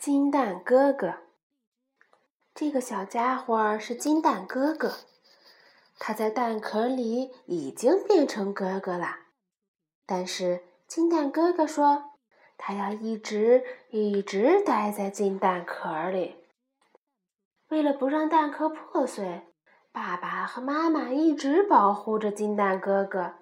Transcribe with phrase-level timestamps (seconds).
[0.00, 1.16] 金蛋哥哥，
[2.54, 4.94] 这个小家伙是金蛋哥哥，
[5.98, 9.18] 他在蛋壳里已经变成哥哥了。
[10.06, 12.12] 但是金蛋哥哥说，
[12.56, 16.46] 他要一直一直待在金蛋壳里。
[17.68, 19.42] 为了不让蛋壳破碎，
[19.92, 23.34] 爸爸和妈妈一直保护着金蛋哥哥。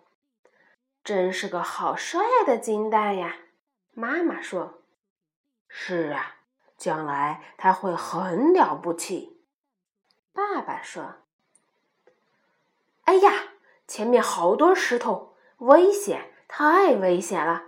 [1.05, 3.37] 真是个好帅的金蛋呀！
[3.93, 4.83] 妈妈说
[5.71, 6.35] ：“是啊。”
[6.79, 9.43] 将来他会很了不起，
[10.33, 11.17] 爸爸说
[13.03, 13.33] ：“哎呀，
[13.89, 17.65] 前面好多石头，危险，太危险了！”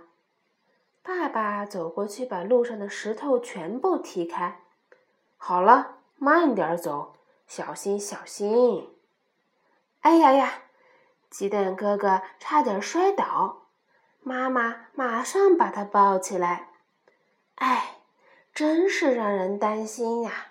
[1.03, 4.61] 爸爸走过去，把路上的石头全部踢开。
[5.35, 7.17] 好了，慢点走，
[7.47, 8.95] 小心，小心！
[9.99, 10.53] 哎呀呀，
[11.29, 13.63] 鸡蛋哥哥差点摔倒，
[14.21, 16.69] 妈妈马上把他抱起来。
[17.55, 17.97] 哎。
[18.53, 20.47] 真是让人担心呀！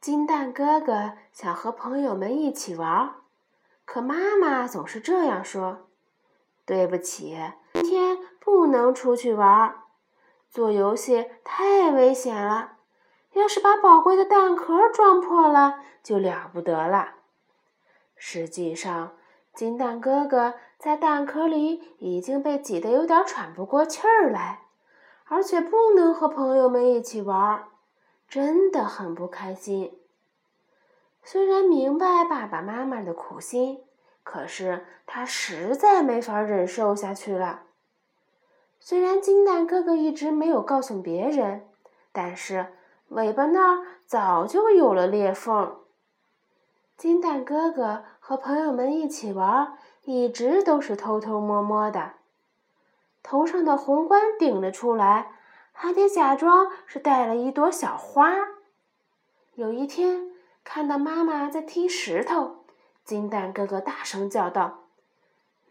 [0.00, 3.14] 金蛋哥哥想和朋友们一起玩，
[3.84, 5.88] 可妈妈总是这样说
[6.64, 7.36] ：“对不起，
[7.74, 9.74] 今天不能出去玩，
[10.50, 12.72] 做游戏太危险了。
[13.32, 17.14] 要是把宝贵的蛋壳撞破了，就了不得了。”
[18.16, 19.12] 实际上，
[19.52, 24.60] 金蛋哥哥在蛋壳里已经被挤得有点喘不过气儿来。
[25.28, 27.64] 而且不能和朋友们一起玩，
[28.28, 29.98] 真的很不开心。
[31.22, 33.84] 虽然明白爸爸妈妈的苦心，
[34.22, 37.62] 可是他实在没法忍受下去了。
[38.80, 41.68] 虽然金蛋哥哥一直没有告诉别人，
[42.10, 42.74] 但是
[43.08, 45.76] 尾巴那儿早就有了裂缝。
[46.96, 52.14] 金蛋哥哥和朋友们一起玩，一直都是偷偷摸摸的。
[53.22, 55.32] 头上的红冠顶了出来，
[55.72, 58.34] 还得假装是戴了一朵小花。
[59.54, 60.30] 有一天，
[60.64, 62.64] 看到妈妈在踢石头，
[63.04, 64.84] 金蛋哥哥大声叫道：“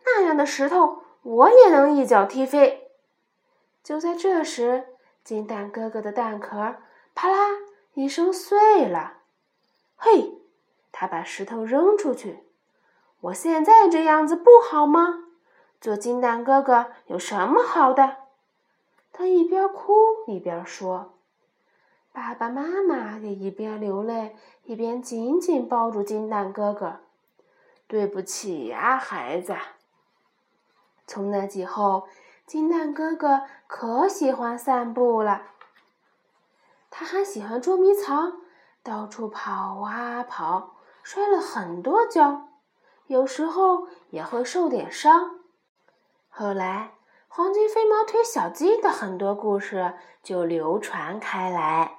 [0.06, 2.92] 那样的石头，我也能一脚踢飞！”
[3.84, 4.86] 就在这时，
[5.24, 6.76] 金蛋哥哥的蛋壳
[7.14, 7.38] 啪啦
[7.94, 9.18] 一声碎了。
[9.96, 10.40] 嘿，
[10.92, 12.44] 他把石头扔出去。
[13.22, 15.26] 我现在这样子不好吗？
[15.82, 18.18] 做金蛋哥哥有什么好的？
[19.12, 19.94] 他一边哭
[20.28, 21.14] 一边说。
[22.14, 27.00] 爸爸妈妈也一边流泪一边紧紧抱住金蛋哥哥。
[27.88, 29.56] 对不起呀，孩子。
[31.08, 32.08] 从那以后，
[32.46, 35.42] 金蛋哥哥可喜欢散步了。
[36.92, 38.34] 他还喜欢捉迷藏，
[38.84, 42.50] 到处跑啊跑，摔了很多跤，
[43.08, 45.41] 有时候也会受点伤。
[46.34, 46.92] 后来，
[47.28, 49.94] 黄金飞毛腿小鸡的很多故事
[50.24, 51.98] 就流传开来。